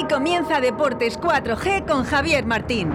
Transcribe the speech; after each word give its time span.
Aquí 0.00 0.14
comienza 0.14 0.62
Deportes 0.62 1.20
4G 1.20 1.84
con 1.86 2.04
Javier 2.04 2.46
Martín. 2.46 2.90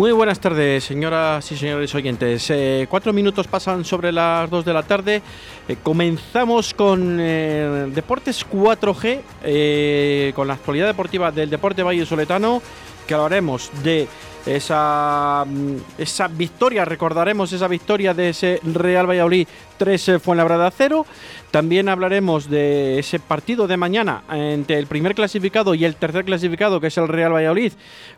Muy 0.00 0.12
buenas 0.12 0.40
tardes, 0.40 0.84
señoras 0.84 1.52
y 1.52 1.58
señores 1.58 1.94
oyentes. 1.94 2.48
Eh, 2.48 2.86
cuatro 2.88 3.12
minutos 3.12 3.46
pasan 3.46 3.84
sobre 3.84 4.10
las 4.10 4.48
dos 4.48 4.64
de 4.64 4.72
la 4.72 4.82
tarde. 4.82 5.20
Eh, 5.68 5.76
comenzamos 5.82 6.72
con 6.72 7.18
eh, 7.20 7.86
Deportes 7.94 8.46
4G, 8.48 10.32
con 10.32 10.48
la 10.48 10.54
actualidad 10.54 10.86
deportiva 10.86 11.30
del 11.30 11.50
Deporte 11.50 11.82
Valle 11.82 12.06
Soletano, 12.06 12.62
que 13.06 13.12
hablaremos 13.12 13.70
de 13.82 14.08
esa, 14.46 15.44
mm, 15.46 15.76
esa 15.98 16.28
victoria, 16.28 16.84
recordaremos 16.84 17.52
esa 17.52 17.68
victoria 17.68 18.14
de 18.14 18.30
ese 18.30 18.60
Real 18.64 19.08
Valladolid 19.08 19.46
3 19.78 20.12
Fuenlabrada 20.22 20.70
0. 20.70 21.06
También 21.50 21.88
hablaremos 21.88 22.48
de 22.48 22.98
ese 22.98 23.18
partido 23.18 23.66
de 23.66 23.76
mañana 23.76 24.22
entre 24.30 24.78
el 24.78 24.86
primer 24.86 25.14
clasificado 25.14 25.74
y 25.74 25.84
el 25.84 25.96
tercer 25.96 26.24
clasificado, 26.24 26.80
que 26.80 26.88
es 26.88 26.98
el 26.98 27.08
Real 27.08 27.34
Valladolid, 27.34 27.72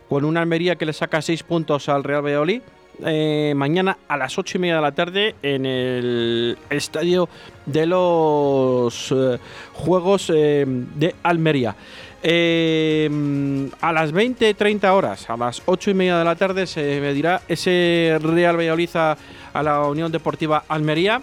con 0.08 0.24
una 0.24 0.40
Almería 0.40 0.76
que 0.76 0.86
le 0.86 0.92
saca 0.92 1.22
6 1.22 1.42
puntos 1.44 1.88
al 1.88 2.04
Real 2.04 2.24
Valladolid. 2.24 2.62
Eh, 3.04 3.54
mañana 3.56 3.96
a 4.06 4.16
las 4.18 4.38
8 4.38 4.58
y 4.58 4.60
media 4.60 4.76
de 4.76 4.82
la 4.82 4.92
tarde 4.92 5.34
en 5.42 5.64
el 5.64 6.58
estadio 6.68 7.28
de 7.64 7.86
los 7.86 9.10
eh, 9.10 9.38
Juegos 9.72 10.30
eh, 10.32 10.64
de 10.66 11.14
Almería. 11.22 11.74
A 12.24 13.92
las 13.92 14.14
20-30 14.14 14.90
horas, 14.90 15.28
a 15.28 15.36
las 15.36 15.62
8 15.66 15.90
y 15.90 15.94
media 15.94 16.18
de 16.18 16.24
la 16.24 16.36
tarde, 16.36 16.66
se 16.66 17.00
medirá 17.00 17.42
ese 17.48 18.18
Real 18.22 18.56
Valladolid 18.56 18.90
a 18.94 19.62
la 19.62 19.82
Unión 19.86 20.12
Deportiva 20.12 20.64
Almería 20.68 21.20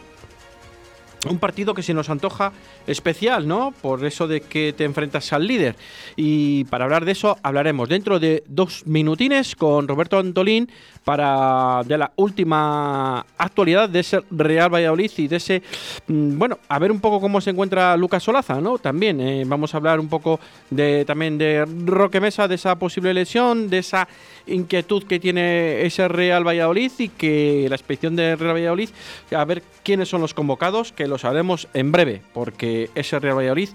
un 1.27 1.37
partido 1.37 1.73
que 1.73 1.83
se 1.83 1.93
nos 1.93 2.09
antoja 2.09 2.53
especial, 2.87 3.47
¿no? 3.47 3.73
Por 3.81 4.05
eso 4.05 4.27
de 4.27 4.41
que 4.41 4.73
te 4.73 4.85
enfrentas 4.85 5.33
al 5.33 5.45
líder. 5.45 5.75
Y 6.15 6.63
para 6.65 6.85
hablar 6.85 7.03
de 7.05 7.11
eso 7.11 7.37
hablaremos 7.43 7.89
dentro 7.89 8.19
de 8.19 8.43
dos 8.47 8.85
minutines 8.85 9.55
con 9.55 9.87
Roberto 9.87 10.17
Antolín 10.17 10.69
para 11.03 11.81
de 11.85 11.97
la 11.97 12.11
última 12.17 13.25
actualidad 13.37 13.89
de 13.89 13.99
ese 13.99 14.21
Real 14.31 14.73
Valladolid 14.73 15.11
y 15.17 15.27
de 15.27 15.37
ese, 15.37 15.63
mm, 16.07 16.37
bueno, 16.37 16.59
a 16.67 16.79
ver 16.79 16.91
un 16.91 16.99
poco 16.99 17.19
cómo 17.19 17.41
se 17.41 17.49
encuentra 17.49 17.97
Lucas 17.97 18.23
Solaza, 18.23 18.61
¿no? 18.61 18.77
También 18.77 19.19
eh, 19.19 19.43
vamos 19.45 19.73
a 19.73 19.77
hablar 19.77 19.99
un 19.99 20.07
poco 20.07 20.39
de 20.69 21.03
también 21.05 21.37
de 21.37 21.65
Roque 21.85 22.21
Mesa, 22.21 22.47
de 22.47 22.55
esa 22.55 22.75
posible 22.77 23.13
lesión, 23.13 23.69
de 23.69 23.79
esa 23.79 24.07
inquietud 24.47 25.03
que 25.03 25.19
tiene 25.19 25.85
ese 25.85 26.07
Real 26.07 26.47
Valladolid 26.47 26.91
y 26.97 27.09
que 27.09 27.65
la 27.69 27.75
expedición 27.75 28.15
de 28.15 28.35
Real 28.35 28.55
Valladolid, 28.55 28.89
a 29.35 29.45
ver 29.45 29.63
quiénes 29.83 30.09
son 30.09 30.21
los 30.21 30.33
convocados, 30.33 30.91
que 30.91 31.08
lo 31.09 31.17
sabremos 31.17 31.67
en 31.73 31.91
breve, 31.91 32.21
porque 32.33 32.89
ese 32.95 33.19
Real 33.19 33.37
Valladolid 33.37 33.69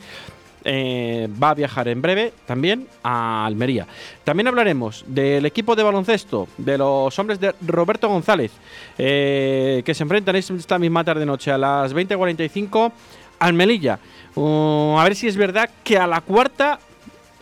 eh, 0.66 1.28
va 1.42 1.50
a 1.50 1.54
viajar 1.54 1.88
en 1.88 2.00
breve 2.00 2.32
también 2.46 2.88
a 3.02 3.44
Almería. 3.44 3.86
También 4.24 4.48
hablaremos 4.48 5.04
del 5.06 5.44
equipo 5.44 5.76
de 5.76 5.82
baloncesto, 5.82 6.48
de 6.56 6.78
los 6.78 7.18
hombres 7.18 7.38
de 7.38 7.54
Roberto 7.66 8.08
González, 8.08 8.50
eh, 8.96 9.82
que 9.84 9.94
se 9.94 10.02
enfrentan 10.04 10.36
esta 10.36 10.78
misma 10.78 11.04
tarde-noche 11.04 11.52
a 11.52 11.58
las 11.58 11.94
20.45 11.94 12.92
al 13.40 13.52
Melilla. 13.52 13.98
Uh, 14.34 14.96
a 14.98 15.04
ver 15.04 15.14
si 15.14 15.28
es 15.28 15.36
verdad 15.36 15.68
que 15.84 15.98
a 15.98 16.06
la 16.06 16.22
cuarta 16.22 16.78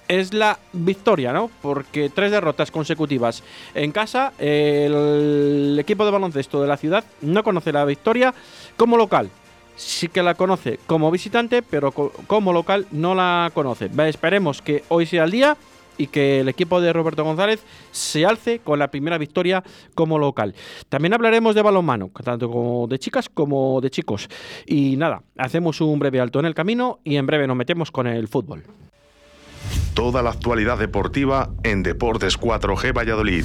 es 0.09 0.35
la 0.35 0.59
victoria, 0.73 1.33
¿no? 1.33 1.49
Porque 1.63 2.11
tres 2.11 2.33
derrotas 2.33 2.71
consecutivas 2.73 3.45
en 3.75 3.93
casa, 3.93 4.33
el 4.39 5.77
equipo 5.79 6.05
de 6.05 6.11
baloncesto 6.11 6.61
de 6.61 6.69
la 6.69 6.77
ciudad 6.77 7.05
no 7.23 7.45
conoce 7.45 7.73
la 7.73 7.85
victoria 7.85 8.35
como 8.77 8.97
local. 8.97 9.31
Sí 9.77 10.09
que 10.09 10.23
la 10.23 10.35
conoce 10.35 10.79
como 10.87 11.11
visitante, 11.11 11.63
pero 11.63 11.93
como 11.93 12.53
local 12.53 12.87
no 12.91 13.15
la 13.15 13.51
conoce. 13.55 13.91
Esperemos 14.07 14.63
que 14.63 14.85
hoy 14.89 15.07
sea 15.07 15.25
el 15.25 15.31
día 15.31 15.57
y 15.99 16.07
que 16.09 16.41
el 16.41 16.49
equipo 16.49 16.81
de 16.81 16.93
Roberto 16.93 17.25
González 17.25 17.63
se 17.91 18.25
alce 18.27 18.59
con 18.61 18.79
la 18.79 18.89
primera 18.91 19.19
victoria 19.19 19.63
como 19.95 20.19
local. 20.19 20.55
También 20.89 21.15
hablaremos 21.15 21.55
de 21.55 21.63
balonmano, 21.63 22.11
tanto 22.25 22.87
de 22.89 22.99
chicas 22.99 23.29
como 23.29 23.81
de 23.81 23.91
chicos. 23.91 24.29
Y 24.67 24.97
nada, 24.97 25.23
hacemos 25.39 25.81
un 25.81 25.99
breve 25.99 26.21
alto 26.21 26.41
en 26.41 26.47
el 26.47 26.55
camino 26.55 27.01
y 27.05 27.17
en 27.17 27.27
breve 27.27 27.47
nos 27.47 27.57
metemos 27.57 27.91
con 27.91 28.07
el 28.07 28.29
fútbol. 28.29 28.65
Toda 29.95 30.23
la 30.23 30.31
actualidad 30.31 30.79
deportiva 30.79 31.51
en 31.63 31.83
Deportes 31.83 32.39
4G 32.41 32.97
Valladolid. 32.97 33.45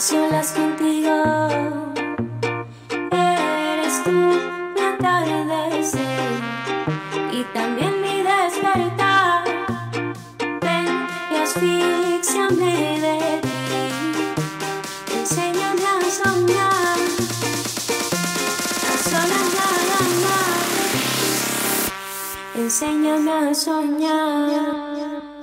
solas 0.00 0.52
contigo. 0.52 1.12
Eres 3.10 4.02
tú 4.02 4.10
mi 4.10 4.80
atardecer 4.80 6.30
y 7.30 7.44
también 7.52 8.00
mi 8.00 8.22
despertar. 8.22 9.44
Ven 10.62 10.86
y 11.30 11.36
asfixiame 11.36 12.98
de 13.04 13.40
ti. 13.42 13.58
Enséñame 15.18 15.84
a 15.84 16.00
soñar. 16.10 16.98
A 18.88 18.94
soñar. 19.10 19.80
Enséñame 22.54 23.32
a 23.32 23.54
soñar. 23.54 25.39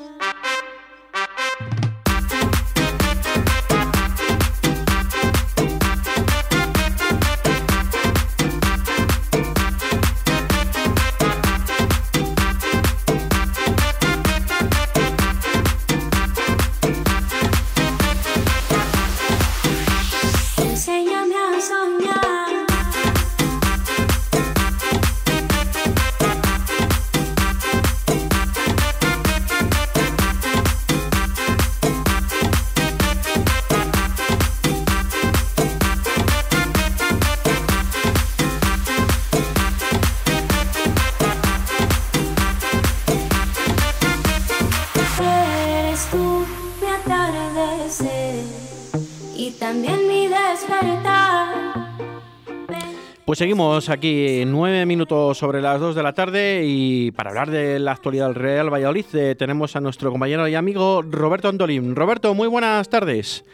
Pues 53.37 53.43
seguimos 53.43 53.89
aquí, 53.91 54.45
nueve 54.47 54.87
minutos 54.87 55.37
sobre 55.37 55.61
las 55.61 55.79
dos 55.79 55.93
de 55.93 56.01
la 56.01 56.13
tarde 56.13 56.63
y 56.65 57.11
para 57.11 57.29
hablar 57.29 57.51
de 57.51 57.77
la 57.77 57.91
actualidad 57.91 58.25
del 58.29 58.33
Real 58.33 58.73
Valladolid 58.73 59.05
eh, 59.13 59.35
tenemos 59.35 59.75
a 59.75 59.79
nuestro 59.79 60.09
compañero 60.09 60.47
y 60.47 60.55
amigo 60.55 61.03
Roberto 61.03 61.47
Antolín. 61.47 61.95
Roberto, 61.95 62.33
muy 62.33 62.47
buenas 62.47 62.89
tardes. 62.89 63.45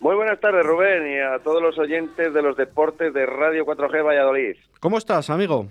Muy 0.00 0.16
buenas 0.16 0.40
tardes, 0.40 0.64
Rubén, 0.64 1.06
y 1.06 1.18
a 1.18 1.38
todos 1.40 1.60
los 1.60 1.78
oyentes 1.78 2.32
de 2.32 2.40
los 2.40 2.56
deportes 2.56 3.12
de 3.12 3.26
Radio 3.26 3.66
4G 3.66 4.02
Valladolid. 4.02 4.56
¿Cómo 4.80 4.96
estás, 4.96 5.28
amigo? 5.28 5.66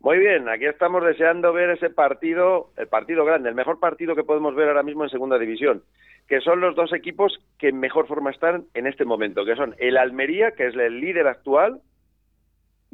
Muy 0.00 0.18
bien, 0.18 0.46
aquí 0.50 0.66
estamos 0.66 1.02
deseando 1.06 1.54
ver 1.54 1.70
ese 1.70 1.88
partido, 1.88 2.68
el 2.76 2.86
partido 2.86 3.24
grande, 3.24 3.48
el 3.48 3.54
mejor 3.54 3.80
partido 3.80 4.14
que 4.14 4.24
podemos 4.24 4.54
ver 4.54 4.68
ahora 4.68 4.82
mismo 4.82 5.04
en 5.04 5.10
Segunda 5.10 5.38
División, 5.38 5.84
que 6.28 6.42
son 6.42 6.60
los 6.60 6.76
dos 6.76 6.92
equipos 6.92 7.40
que 7.58 7.68
en 7.68 7.80
mejor 7.80 8.06
forma 8.06 8.30
están 8.30 8.66
en 8.74 8.86
este 8.86 9.06
momento, 9.06 9.46
que 9.46 9.56
son 9.56 9.74
el 9.78 9.96
Almería, 9.96 10.50
que 10.50 10.66
es 10.66 10.74
el 10.74 11.00
líder 11.00 11.28
actual, 11.28 11.80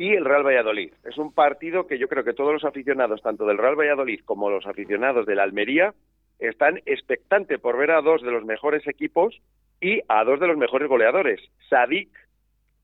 y 0.03 0.15
el 0.15 0.25
Real 0.25 0.45
Valladolid. 0.45 0.93
Es 1.05 1.17
un 1.17 1.33
partido 1.33 1.87
que 1.87 1.97
yo 1.97 2.09
creo 2.09 2.25
que 2.25 2.33
todos 2.33 2.53
los 2.53 2.65
aficionados, 2.65 3.23
tanto 3.23 3.47
del 3.47 3.57
Real 3.57 3.79
Valladolid 3.79 4.19
como 4.25 4.51
los 4.51 4.67
aficionados 4.67 5.27
del 5.27 5.39
Almería, 5.39 5.95
están 6.41 6.81
expectantes 6.87 7.61
por 7.61 7.79
ver 7.79 7.93
a 7.93 8.03
dos 8.03 8.21
de 8.21 8.33
los 8.33 8.45
mejores 8.45 8.85
equipos 8.89 9.41
y 9.81 10.01
a 10.09 10.25
dos 10.25 10.41
de 10.41 10.49
los 10.49 10.57
mejores 10.57 10.89
goleadores, 10.89 11.41
Sadik 11.71 12.09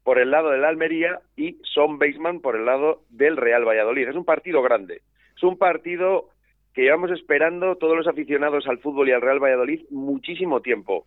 por 0.05 0.21
el 0.21 0.31
lado 0.31 0.51
del 0.51 0.65
Almería 0.65 1.19
y 1.37 1.57
Son 1.65 1.99
Baseman 1.99 2.39
por 2.39 2.55
el 2.55 2.65
lado 2.65 3.03
del 3.09 3.37
Real 3.37 3.67
Valladolid. 3.67 4.07
Es 4.07 4.15
un 4.15 4.25
partido 4.25 4.63
grande, 4.63 5.03
es 5.37 5.43
un 5.43 5.59
partido 5.59 6.29
que 6.73 6.83
llevamos 6.83 7.11
esperando 7.11 7.75
todos 7.79 7.97
los 7.97 8.07
aficionados 8.07 8.69
al 8.69 8.79
fútbol 8.79 9.09
y 9.09 9.13
al 9.13 9.23
Real 9.23 9.43
Valladolid 9.43 9.81
muchísimo 9.91 10.61
tiempo. 10.61 11.05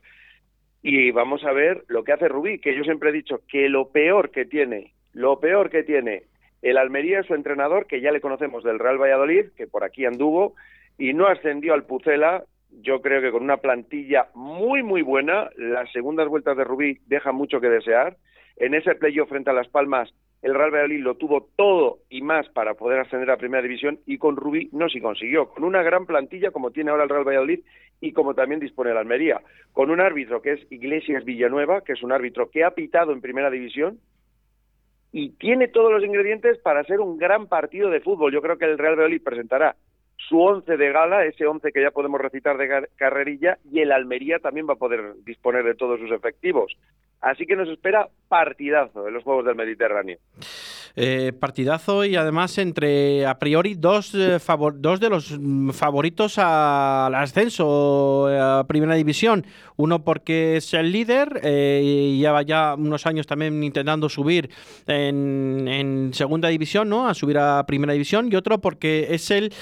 Y 0.84 1.12
vamos 1.12 1.46
a 1.46 1.54
ver 1.54 1.86
lo 1.88 2.04
que 2.04 2.12
hace 2.12 2.28
Rubí, 2.28 2.60
que 2.60 2.76
yo 2.76 2.84
siempre 2.84 3.12
he 3.12 3.14
dicho 3.14 3.40
que 3.48 3.70
lo 3.70 3.94
peor 3.94 4.32
que 4.32 4.44
tiene, 4.44 4.92
lo 5.14 5.40
peor 5.40 5.70
que 5.70 5.84
tiene 5.84 6.24
el 6.62 6.78
Almería 6.78 7.22
es 7.22 7.26
su 7.26 7.34
entrenador, 7.34 7.88
que 7.88 8.02
ya 8.02 8.12
le 8.12 8.22
conocemos 8.22 8.64
del 8.64 8.80
Real 8.80 9.02
Valladolid, 9.02 9.48
que 9.56 9.68
por 9.68 9.84
aquí 9.84 10.06
anduvo, 10.06 10.54
y 10.98 11.14
no 11.14 11.28
ascendió 11.28 11.74
al 11.74 11.86
Pucela, 11.86 12.44
yo 12.70 13.02
creo 13.02 13.22
que 13.22 13.32
con 13.32 13.44
una 13.44 13.58
plantilla 13.58 14.28
muy, 14.36 14.84
muy 14.84 15.02
buena. 15.02 15.50
Las 15.58 15.92
segundas 15.92 16.28
vueltas 16.28 16.56
de 16.56 16.64
Rubí 16.64 17.00
dejan 17.08 17.36
mucho 17.36 17.60
que 17.60 17.70
desear. 17.70 18.16
En 18.58 18.76
ese 18.76 18.96
playoff 18.96 19.30
frente 19.30 19.50
a 19.50 19.54
Las 19.54 19.68
Palmas, 19.70 20.14
el 20.42 20.54
Real 20.54 20.72
Valladolid 20.72 21.02
lo 21.02 21.16
tuvo 21.16 21.50
todo 21.56 22.00
y 22.10 22.22
más 22.22 22.48
para 22.50 22.76
poder 22.76 23.00
ascender 23.00 23.30
a 23.32 23.38
Primera 23.38 23.64
División 23.64 24.00
y 24.06 24.18
con 24.18 24.36
Rubí 24.36 24.70
no 24.72 24.88
se 24.90 25.02
consiguió. 25.02 25.50
Con 25.50 25.64
una 25.64 25.84
gran 25.84 26.06
plantilla 26.06 26.52
como 26.52 26.72
tiene 26.72 26.92
ahora 26.92 27.04
el 27.04 27.10
Real 27.10 27.28
Valladolid 27.28 27.60
y 28.00 28.14
como 28.14 28.34
también 28.34 28.60
dispone 28.60 28.92
el 28.92 28.98
Almería. 28.98 29.42
Con 29.74 29.90
un 29.90 30.00
árbitro 30.00 30.42
que 30.42 30.54
es 30.54 30.72
Iglesias 30.72 31.26
Villanueva, 31.26 31.82
que 31.82 31.94
es 31.94 32.04
un 32.04 32.12
árbitro 32.12 32.50
que 32.50 32.64
ha 32.64 32.72
pitado 32.72 33.12
en 33.12 33.22
Primera 33.22 33.50
División 33.50 34.00
y 35.12 35.32
tiene 35.32 35.68
todos 35.68 35.92
los 35.92 36.04
ingredientes 36.04 36.58
para 36.60 36.84
ser 36.84 37.00
un 37.00 37.18
gran 37.18 37.48
partido 37.48 37.90
de 37.90 38.00
fútbol. 38.00 38.32
Yo 38.32 38.42
creo 38.42 38.58
que 38.58 38.66
el 38.66 38.78
Real 38.78 38.96
Valladolid 38.96 39.24
presentará 39.24 39.76
su 40.16 40.40
once 40.40 40.78
de 40.78 40.92
gala, 40.92 41.26
ese 41.26 41.46
once 41.46 41.72
que 41.72 41.82
ya 41.82 41.92
podemos 41.92 42.22
recitar 42.22 42.58
de 42.58 42.88
carrerilla, 42.96 43.58
y 43.72 43.80
el 43.80 43.92
Almería 43.92 44.40
también 44.40 44.68
va 44.68 44.74
a 44.74 44.78
poder 44.78 45.16
disponer 45.26 45.64
de 45.64 45.76
todos 45.76 46.00
sus 46.00 46.12
efectivos. 46.12 46.78
Así 47.22 47.46
que 47.46 47.56
nos 47.56 47.70
espera 47.70 48.10
partidazo 48.28 49.08
en 49.08 49.14
los 49.14 49.24
Juegos 49.24 49.46
del 49.46 49.56
Mediterráneo. 49.56 50.18
Eh, 50.96 51.32
partidazo 51.40 52.04
y 52.04 52.18
además 52.18 52.58
entre 52.58 53.26
a 53.26 53.40
priori 53.40 53.76
dos, 53.76 54.14
eh, 54.14 54.40
favor- 54.40 54.76
dos 54.82 55.00
de 55.00 55.10
los 55.10 55.38
mm, 55.40 55.70
favoritos 55.70 56.38
al 56.38 57.16
ascenso 57.16 58.28
eh, 58.30 58.38
a 58.40 58.66
Primera 58.68 58.96
División. 58.96 59.46
Uno 59.78 60.04
porque 60.04 60.58
es 60.58 60.74
el 60.74 60.92
líder 60.92 61.40
eh, 61.44 61.82
y 61.84 62.18
lleva 62.20 62.42
ya 62.42 62.76
unos 62.76 63.06
años 63.06 63.26
también 63.26 63.64
intentando 63.64 64.10
subir 64.10 64.50
en, 64.88 65.68
en 65.68 66.14
Segunda 66.14 66.50
División, 66.50 66.90
¿no? 66.90 67.08
A 67.08 67.14
subir 67.14 67.38
a 67.38 67.66
Primera 67.66 67.94
División. 67.94 68.30
Y 68.32 68.36
otro 68.36 68.60
porque 68.60 69.08
es 69.12 69.32
el 69.32 69.54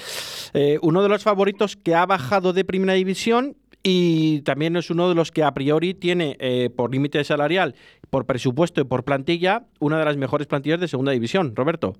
eh, 0.54 0.78
uno 0.82 1.02
de 1.02 1.08
los 1.10 1.22
favoritos 1.22 1.76
que 1.76 1.94
ha 1.94 2.06
bajado 2.06 2.52
de 2.52 2.64
Primera 2.64 2.94
División 2.94 3.56
y 3.82 4.42
también 4.42 4.76
es 4.76 4.90
uno 4.90 5.08
de 5.08 5.14
los 5.14 5.30
que 5.30 5.42
a 5.42 5.52
priori 5.52 5.94
tiene 5.94 6.36
eh, 6.38 6.70
por 6.74 6.92
límite 6.92 7.22
salarial, 7.24 7.74
por 8.10 8.26
presupuesto 8.26 8.80
y 8.80 8.84
por 8.84 9.04
plantilla 9.04 9.62
una 9.78 9.98
de 9.98 10.04
las 10.04 10.16
mejores 10.16 10.46
plantillas 10.46 10.80
de 10.80 10.88
segunda 10.88 11.12
división. 11.12 11.54
Roberto. 11.56 11.94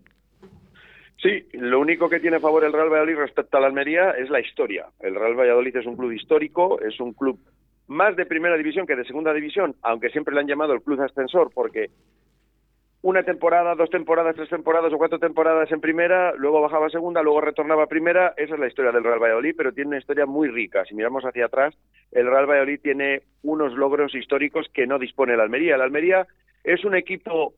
Sí, 1.23 1.47
lo 1.53 1.81
único 1.81 2.09
que 2.09 2.19
tiene 2.19 2.39
a 2.39 2.41
favor 2.41 2.65
el 2.65 2.73
Real 2.73 2.89
Valladolid 2.89 3.17
respecto 3.17 3.59
al 3.59 3.65
Almería 3.65 4.13
es 4.13 4.31
la 4.31 4.41
historia. 4.41 4.87
El 5.01 5.15
Real 5.15 5.39
Valladolid 5.39 5.77
es 5.77 5.87
un 5.87 5.97
club 5.97 6.13
histórico, 6.13 6.81
es 6.81 6.99
un 6.99 7.13
club 7.13 7.39
más 7.89 8.17
de 8.17 8.25
primera 8.25 8.57
división 8.57 8.87
que 8.87 8.97
de 8.97 9.05
segunda 9.05 9.35
división, 9.35 9.75
aunque 9.83 10.11
siempre 10.11 10.35
le 10.35 10.41
han 10.41 10.47
llamado 10.47 10.73
el 10.73 10.81
club 10.81 11.01
ascensor 11.03 11.51
porque 11.53 11.91
una 13.03 13.23
temporada, 13.23 13.75
dos 13.75 13.89
temporadas, 13.89 14.37
tres 14.37 14.51
temporadas 14.51 14.93
o 14.93 14.99
cuatro 14.99 15.19
temporadas 15.19 15.73
en 15.73 15.81
primera, 15.81 16.35
luego 16.37 16.61
bajaba 16.61 16.87
a 16.87 16.91
segunda, 16.91 17.23
luego 17.23 17.41
retornaba 17.41 17.85
a 17.85 17.87
primera. 17.87 18.35
Esa 18.37 18.55
es 18.55 18.61
la 18.61 18.67
historia 18.67 18.93
del 18.93 19.05
Real 19.05 19.19
Valladolid, 19.19 19.55
pero 19.57 19.73
tiene 19.73 19.89
una 19.89 19.99
historia 19.99 20.27
muy 20.27 20.49
rica. 20.49 20.85
Si 20.85 20.95
miramos 20.95 21.25
hacia 21.25 21.47
atrás, 21.47 21.75
el 22.13 22.27
Real 22.27 22.47
Valladolid 22.47 22.81
tiene 22.83 23.23
unos 23.43 23.73
logros 23.73 24.15
históricos 24.15 24.67
que 24.75 24.87
no 24.87 24.99
dispone 24.99 25.33
el 25.33 25.41
Almería. 25.41 25.77
El 25.77 25.81
Almería 25.81 26.27
es 26.63 26.85
un 26.85 26.95
equipo, 26.95 27.55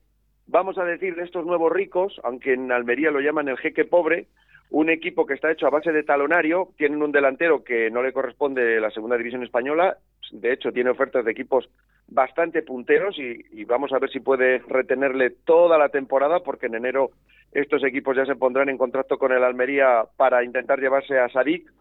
vamos 0.47 0.77
a 0.77 0.85
decir, 0.85 1.15
de 1.15 1.23
estos 1.23 1.45
nuevos 1.45 1.73
ricos, 1.73 2.21
aunque 2.23 2.53
en 2.53 2.71
Almería 2.71 3.11
lo 3.11 3.19
llaman 3.19 3.49
el 3.49 3.57
jeque 3.57 3.83
pobre, 3.83 4.27
un 4.69 4.89
equipo 4.89 5.25
que 5.25 5.33
está 5.33 5.51
hecho 5.51 5.67
a 5.67 5.71
base 5.71 5.91
de 5.91 6.03
talonario, 6.03 6.69
tienen 6.77 7.03
un 7.03 7.11
delantero 7.11 7.63
que 7.65 7.91
no 7.91 8.01
le 8.01 8.13
corresponde 8.13 8.79
la 8.79 8.91
segunda 8.91 9.17
división 9.17 9.43
española, 9.43 9.97
de 10.31 10.53
hecho 10.53 10.71
tiene 10.71 10.89
ofertas 10.89 11.25
de 11.25 11.31
equipos 11.31 11.69
bastante 12.07 12.61
punteros 12.61 13.17
y, 13.17 13.45
y, 13.51 13.63
vamos 13.65 13.91
a 13.93 13.99
ver 13.99 14.09
si 14.09 14.19
puede 14.19 14.59
retenerle 14.59 15.29
toda 15.29 15.77
la 15.77 15.89
temporada 15.89 16.41
porque 16.41 16.67
en 16.67 16.75
enero 16.75 17.11
estos 17.53 17.83
equipos 17.83 18.15
ya 18.15 18.25
se 18.25 18.35
pondrán 18.35 18.69
en 18.69 18.77
contacto 18.77 19.17
con 19.17 19.31
el 19.31 19.43
Almería 19.43 20.03
para 20.17 20.43
intentar 20.43 20.79
llevarse 20.79 21.19
a 21.19 21.29
Sadik, 21.29 21.71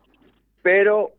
pero 0.62 1.12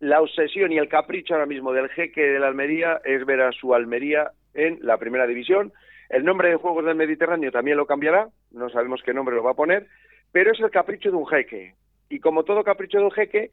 la 0.00 0.20
obsesión 0.20 0.72
y 0.72 0.78
el 0.78 0.88
capricho 0.88 1.34
ahora 1.34 1.46
mismo 1.46 1.72
del 1.72 1.88
jeque 1.90 2.22
del 2.22 2.42
Almería 2.42 3.00
es 3.04 3.24
ver 3.24 3.40
a 3.40 3.52
su 3.52 3.74
Almería 3.74 4.32
en 4.54 4.78
la 4.82 4.98
primera 4.98 5.26
división. 5.26 5.72
El 6.08 6.24
nombre 6.24 6.48
de 6.48 6.56
Juegos 6.56 6.84
del 6.84 6.96
Mediterráneo 6.96 7.52
también 7.52 7.76
lo 7.76 7.86
cambiará, 7.86 8.28
no 8.50 8.68
sabemos 8.68 9.00
qué 9.04 9.14
nombre 9.14 9.36
lo 9.36 9.44
va 9.44 9.52
a 9.52 9.54
poner, 9.54 9.86
pero 10.32 10.50
es 10.52 10.60
el 10.60 10.70
capricho 10.70 11.10
de 11.10 11.16
un 11.16 11.26
jeque. 11.26 11.74
Y 12.08 12.18
como 12.18 12.42
todo 12.42 12.64
capricho 12.64 12.98
de 12.98 13.04
un 13.04 13.12
jeque, 13.12 13.52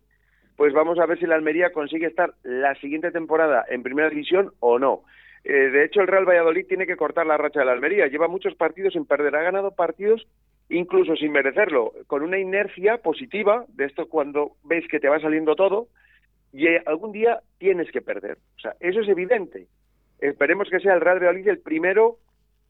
pues 0.59 0.73
vamos 0.73 0.99
a 0.99 1.05
ver 1.05 1.17
si 1.17 1.25
la 1.25 1.35
Almería 1.35 1.71
consigue 1.71 2.07
estar 2.07 2.33
la 2.43 2.75
siguiente 2.81 3.11
temporada 3.11 3.63
en 3.69 3.81
primera 3.81 4.09
división 4.09 4.51
o 4.59 4.77
no. 4.77 5.03
Eh, 5.45 5.53
de 5.53 5.85
hecho, 5.85 6.01
el 6.01 6.07
Real 6.07 6.27
Valladolid 6.27 6.67
tiene 6.67 6.85
que 6.85 6.97
cortar 6.97 7.25
la 7.25 7.37
racha 7.37 7.61
de 7.61 7.65
la 7.65 7.71
Almería. 7.71 8.07
Lleva 8.07 8.27
muchos 8.27 8.55
partidos 8.55 8.91
sin 8.91 9.05
perder. 9.05 9.37
Ha 9.37 9.41
ganado 9.41 9.71
partidos 9.71 10.27
incluso 10.67 11.15
sin 11.15 11.31
merecerlo, 11.31 11.93
con 12.07 12.23
una 12.23 12.39
inercia 12.39 12.97
positiva 12.97 13.63
de 13.69 13.85
esto 13.85 14.09
cuando 14.09 14.57
ves 14.65 14.85
que 14.89 14.99
te 14.99 15.07
va 15.07 15.21
saliendo 15.21 15.55
todo 15.55 15.87
y 16.51 16.67
algún 16.85 17.13
día 17.13 17.39
tienes 17.57 17.89
que 17.89 18.01
perder. 18.01 18.37
O 18.57 18.59
sea, 18.59 18.75
eso 18.81 18.99
es 18.99 19.07
evidente. 19.07 19.67
Esperemos 20.19 20.69
que 20.69 20.81
sea 20.81 20.93
el 20.93 20.99
Real 20.99 21.19
Valladolid 21.19 21.47
el 21.47 21.59
primero 21.59 22.17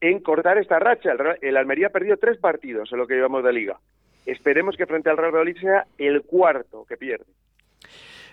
en 0.00 0.20
cortar 0.20 0.58
esta 0.58 0.78
racha. 0.78 1.10
El, 1.10 1.18
Real, 1.18 1.38
el 1.42 1.56
Almería 1.56 1.88
ha 1.88 1.90
perdido 1.90 2.18
tres 2.18 2.38
partidos 2.38 2.92
en 2.92 2.98
lo 2.98 3.08
que 3.08 3.14
llevamos 3.14 3.42
de 3.42 3.52
liga. 3.52 3.80
Esperemos 4.26 4.76
que 4.76 4.86
frente 4.86 5.10
al 5.10 5.16
Real 5.16 5.32
Valladolid 5.32 5.60
sea 5.60 5.86
el 5.98 6.22
cuarto 6.22 6.84
que 6.88 6.96
pierde. 6.96 7.26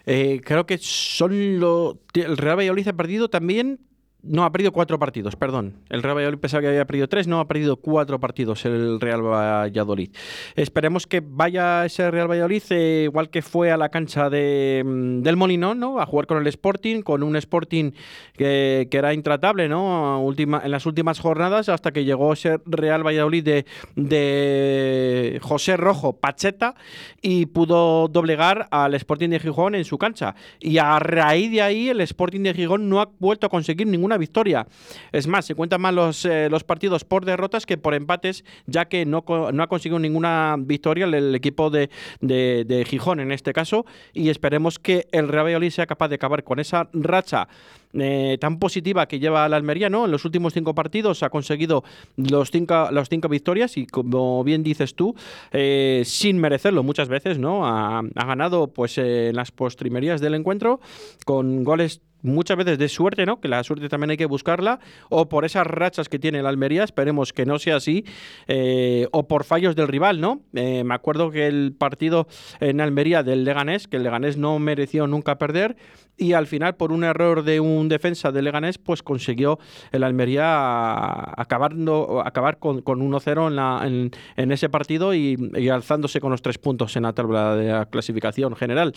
Eh, 0.09 0.39
creo 0.41 0.65
que 0.65 0.77
son 0.77 1.59
lo, 1.59 2.01
el 2.13 2.37
Real 2.37 2.57
Valladolid 2.57 2.87
ha 2.87 2.93
perdido 2.93 3.29
también 3.29 3.81
no, 4.27 4.43
ha 4.43 4.51
perdido 4.51 4.71
cuatro 4.71 4.99
partidos, 4.99 5.35
perdón. 5.35 5.75
El 5.89 6.03
Real 6.03 6.17
Valladolid 6.17 6.39
pensaba 6.39 6.61
que 6.61 6.67
había 6.67 6.85
perdido 6.85 7.07
tres, 7.07 7.27
no, 7.27 7.39
ha 7.39 7.47
perdido 7.47 7.77
cuatro 7.77 8.19
partidos 8.19 8.65
el 8.65 8.99
Real 8.99 9.21
Valladolid. 9.21 10.09
Esperemos 10.55 11.07
que 11.07 11.21
vaya 11.25 11.85
ese 11.85 12.09
Real 12.11 12.29
Valladolid 12.29 12.63
eh, 12.69 13.03
igual 13.05 13.29
que 13.29 13.41
fue 13.41 13.71
a 13.71 13.77
la 13.77 13.89
cancha 13.89 14.29
de, 14.29 14.83
mm, 14.85 15.21
del 15.21 15.37
Molinón, 15.37 15.79
¿no? 15.79 15.99
A 15.99 16.05
jugar 16.05 16.27
con 16.27 16.37
el 16.37 16.47
Sporting, 16.47 17.01
con 17.01 17.23
un 17.23 17.35
Sporting 17.35 17.91
que, 18.33 18.87
era 18.91 19.13
intratable, 19.13 19.69
¿no? 19.69 20.21
Última, 20.23 20.61
en 20.63 20.71
las 20.71 20.87
últimas 20.87 21.19
jornadas, 21.19 21.69
hasta 21.69 21.91
que 21.91 22.03
llegó 22.03 22.33
ese 22.33 22.59
Real 22.65 23.05
Valladolid 23.05 23.43
de, 23.43 23.65
de 23.95 25.39
José 25.43 25.77
Rojo 25.77 26.13
Pacheta 26.13 26.73
y 27.21 27.45
pudo 27.45 28.07
doblegar 28.07 28.67
al 28.71 28.95
Sporting 28.95 29.29
de 29.29 29.39
Gijón 29.39 29.75
en 29.75 29.85
su 29.85 29.97
cancha. 29.97 30.35
Y 30.59 30.79
a 30.79 30.97
raíz 30.97 31.51
de 31.51 31.61
ahí, 31.61 31.89
el 31.89 32.01
Sporting 32.01 32.41
de 32.41 32.53
Gijón 32.53 32.89
no 32.89 33.01
ha 33.01 33.09
vuelto 33.19 33.45
a 33.45 33.49
conseguir 33.49 33.87
ninguna 33.87 34.16
victoria. 34.17 34.67
Es 35.11 35.27
más, 35.27 35.45
se 35.45 35.55
cuentan 35.55 35.81
más 35.81 35.93
los, 35.93 36.25
eh, 36.25 36.49
los 36.49 36.63
partidos 36.63 37.03
por 37.03 37.25
derrotas 37.25 37.65
que 37.65 37.77
por 37.77 37.93
empates, 37.93 38.43
ya 38.65 38.85
que 38.85 39.05
no, 39.05 39.23
no 39.27 39.63
ha 39.63 39.67
conseguido 39.67 39.99
ninguna 39.99 40.55
victoria 40.57 41.05
el, 41.05 41.35
equipo 41.35 41.69
de, 41.69 41.89
de, 42.21 42.85
Gijón 42.87 43.19
en 43.19 43.31
este 43.31 43.53
caso. 43.53 43.85
Y 44.13 44.29
esperemos 44.29 44.79
que 44.79 45.07
el 45.11 45.27
Real 45.27 45.45
Valladolid 45.45 45.71
sea 45.71 45.85
capaz 45.85 46.09
de 46.09 46.15
acabar 46.15 46.43
con 46.43 46.59
esa 46.59 46.89
racha 46.93 47.47
eh, 47.93 48.37
tan 48.39 48.59
positiva 48.59 49.07
que 49.07 49.19
lleva 49.19 49.47
la 49.47 49.55
Almería, 49.55 49.89
¿no? 49.89 50.05
En 50.05 50.11
los 50.11 50.25
últimos 50.25 50.53
cinco 50.53 50.75
partidos 50.75 51.23
ha 51.23 51.29
conseguido 51.29 51.83
los 52.17 52.51
cinco, 52.51 52.89
los 52.91 53.09
cinco 53.09 53.29
victorias 53.29 53.77
y, 53.77 53.87
como 53.87 54.43
bien 54.43 54.61
dices 54.61 54.93
tú, 54.93 55.15
eh, 55.51 56.03
sin 56.05 56.37
merecerlo 56.37 56.83
muchas 56.83 57.07
veces, 57.07 57.39
¿no? 57.39 57.65
Ha, 57.65 58.03
ganado, 58.13 58.67
pues, 58.67 58.97
en 58.97 59.35
las 59.35 59.51
postrimerías 59.51 60.19
del 60.21 60.35
encuentro 60.35 60.79
con 61.25 61.63
goles 61.63 62.01
muchas 62.21 62.57
veces 62.57 62.77
de 62.77 62.89
suerte, 62.89 63.25
¿no? 63.25 63.39
Que 63.39 63.47
la 63.47 63.63
suerte 63.63 63.89
también 63.89 64.11
hay 64.11 64.17
que 64.17 64.25
buscarla, 64.25 64.79
o 65.09 65.29
por 65.29 65.45
esas 65.45 65.67
rachas 65.67 66.09
que 66.09 66.19
tiene 66.19 66.41
la 66.41 66.49
Almería, 66.49 66.83
esperemos 66.83 67.33
que 67.33 67.45
no 67.45 67.59
sea 67.59 67.77
así, 67.77 68.05
eh, 68.47 69.07
o 69.11 69.27
por 69.27 69.43
fallos 69.43 69.75
del 69.75 69.87
rival, 69.87 70.19
¿no? 70.21 70.41
Eh, 70.53 70.83
me 70.83 70.93
acuerdo 70.93 71.31
que 71.31 71.47
el 71.47 71.73
partido 71.77 72.27
en 72.59 72.81
Almería 72.81 73.23
del 73.23 73.43
Leganés, 73.43 73.87
que 73.87 73.97
el 73.97 74.03
Leganés 74.03 74.37
no 74.37 74.59
mereció 74.59 75.07
nunca 75.07 75.37
perder, 75.37 75.77
y 76.17 76.33
al 76.33 76.47
final, 76.47 76.75
por 76.75 76.91
un 76.91 77.03
error 77.03 77.43
de 77.43 77.59
un 77.59 77.89
defensa 77.89 78.31
del 78.31 78.45
Leganés, 78.45 78.79
pues 78.79 79.03
consiguió 79.03 79.59
el 79.91 80.03
Almería 80.03 81.39
acabando, 81.39 82.23
acabar 82.25 82.57
con, 82.57 82.81
con 82.81 82.99
1-0 82.99 83.85
en, 83.85 84.11
en, 84.35 84.51
ese 84.51 84.67
partido 84.67 85.13
y, 85.13 85.37
y 85.55 85.69
alzándose 85.69 86.19
con 86.19 86.31
los 86.31 86.41
tres 86.41 86.57
puntos 86.57 86.95
en 86.95 87.03
la 87.03 87.13
tabla 87.13 87.55
de 87.55 87.71
la 87.71 87.85
clasificación 87.85 88.55
general. 88.55 88.93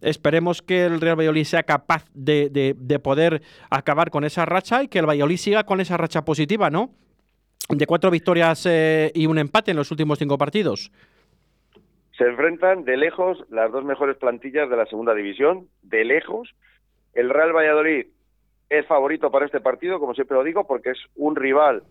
Esperemos 0.00 0.62
que 0.62 0.84
el 0.84 1.00
Real 1.00 1.18
Valladolid 1.18 1.44
sea 1.44 1.62
capaz 1.62 2.04
de, 2.14 2.76
poder 3.02 3.42
acabar 3.70 4.10
con 4.10 4.24
esa 4.24 4.44
racha 4.44 4.82
y 4.82 4.88
que 4.88 4.98
el 4.98 5.08
Valladolid 5.08 5.36
siga 5.36 5.64
con 5.64 5.80
esa 5.80 5.96
racha 5.96 6.24
positiva, 6.24 6.70
¿no? 6.70 6.90
De 7.68 7.86
cuatro 7.86 8.10
victorias 8.10 8.66
eh, 8.66 9.10
y 9.14 9.26
un 9.26 9.38
empate 9.38 9.72
en 9.72 9.76
los 9.76 9.90
últimos 9.90 10.18
cinco 10.18 10.38
partidos. 10.38 10.92
Se 12.16 12.24
enfrentan 12.24 12.84
de 12.84 12.96
lejos 12.96 13.44
las 13.50 13.70
dos 13.72 13.84
mejores 13.84 14.16
plantillas 14.16 14.70
de 14.70 14.76
la 14.76 14.86
segunda 14.86 15.14
división, 15.14 15.68
de 15.82 16.04
lejos. 16.04 16.54
El 17.12 17.30
Real 17.30 17.52
Valladolid 17.52 18.06
es 18.68 18.86
favorito 18.86 19.30
para 19.30 19.46
este 19.46 19.60
partido, 19.60 19.98
como 19.98 20.14
siempre 20.14 20.36
lo 20.36 20.44
digo, 20.44 20.66
porque 20.66 20.90
es 20.90 20.98
un 21.14 21.36
rival 21.36 21.82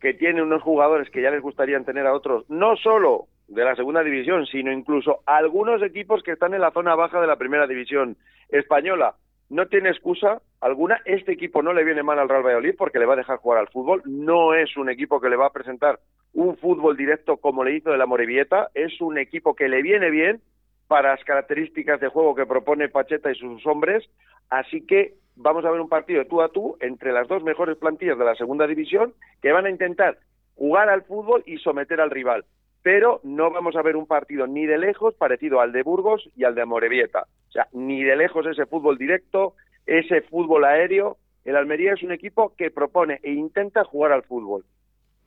que 0.00 0.14
tiene 0.14 0.42
unos 0.42 0.62
jugadores 0.62 1.10
que 1.10 1.22
ya 1.22 1.30
les 1.30 1.42
gustaría 1.42 1.80
tener 1.80 2.06
a 2.06 2.14
otros, 2.14 2.48
no 2.48 2.76
solo 2.76 3.26
de 3.48 3.64
la 3.64 3.74
segunda 3.74 4.02
división, 4.02 4.46
sino 4.46 4.70
incluso 4.70 5.20
algunos 5.26 5.82
equipos 5.82 6.22
que 6.22 6.32
están 6.32 6.54
en 6.54 6.60
la 6.60 6.70
zona 6.70 6.94
baja 6.94 7.20
de 7.20 7.26
la 7.26 7.36
primera 7.36 7.66
división 7.66 8.16
española. 8.50 9.14
No 9.48 9.66
tiene 9.66 9.88
excusa 9.88 10.42
alguna. 10.60 11.00
Este 11.06 11.32
equipo 11.32 11.62
no 11.62 11.72
le 11.72 11.84
viene 11.84 12.02
mal 12.02 12.18
al 12.18 12.28
Real 12.28 12.42
Valladolid 12.44 12.74
porque 12.76 12.98
le 12.98 13.06
va 13.06 13.14
a 13.14 13.18
dejar 13.18 13.38
jugar 13.38 13.60
al 13.60 13.68
fútbol. 13.68 14.02
No 14.04 14.52
es 14.52 14.76
un 14.76 14.90
equipo 14.90 15.20
que 15.20 15.30
le 15.30 15.36
va 15.36 15.46
a 15.46 15.52
presentar 15.52 15.98
un 16.34 16.58
fútbol 16.58 16.96
directo 16.98 17.38
como 17.38 17.64
le 17.64 17.74
hizo 17.74 17.90
de 17.90 17.96
la 17.96 18.04
Morevieta. 18.04 18.68
Es 18.74 19.00
un 19.00 19.16
equipo 19.16 19.54
que 19.54 19.68
le 19.68 19.80
viene 19.80 20.10
bien 20.10 20.42
para 20.86 21.10
las 21.12 21.24
características 21.24 22.00
de 22.00 22.08
juego 22.08 22.34
que 22.34 22.44
propone 22.44 22.90
Pacheta 22.90 23.30
y 23.30 23.34
sus 23.36 23.66
hombres. 23.66 24.04
Así 24.50 24.86
que 24.86 25.14
vamos 25.36 25.64
a 25.64 25.70
ver 25.70 25.80
un 25.80 25.88
partido 25.88 26.26
tú 26.26 26.42
a 26.42 26.50
tú 26.50 26.76
entre 26.80 27.12
las 27.12 27.26
dos 27.28 27.42
mejores 27.42 27.78
plantillas 27.78 28.18
de 28.18 28.24
la 28.26 28.34
segunda 28.34 28.66
división 28.66 29.14
que 29.40 29.52
van 29.52 29.64
a 29.64 29.70
intentar 29.70 30.18
jugar 30.56 30.90
al 30.90 31.04
fútbol 31.04 31.42
y 31.46 31.56
someter 31.56 32.02
al 32.02 32.10
rival 32.10 32.44
pero 32.82 33.20
no 33.22 33.50
vamos 33.50 33.76
a 33.76 33.82
ver 33.82 33.96
un 33.96 34.06
partido 34.06 34.46
ni 34.46 34.66
de 34.66 34.78
lejos 34.78 35.14
parecido 35.14 35.60
al 35.60 35.72
de 35.72 35.82
Burgos 35.82 36.28
y 36.36 36.44
al 36.44 36.54
de 36.54 36.62
Amorebieta. 36.62 37.26
O 37.48 37.52
sea, 37.52 37.68
ni 37.72 38.02
de 38.02 38.16
lejos 38.16 38.46
ese 38.46 38.66
fútbol 38.66 38.98
directo, 38.98 39.54
ese 39.86 40.22
fútbol 40.22 40.64
aéreo. 40.64 41.16
El 41.44 41.56
Almería 41.56 41.94
es 41.94 42.02
un 42.02 42.12
equipo 42.12 42.54
que 42.56 42.70
propone 42.70 43.20
e 43.22 43.32
intenta 43.32 43.84
jugar 43.84 44.12
al 44.12 44.22
fútbol. 44.22 44.64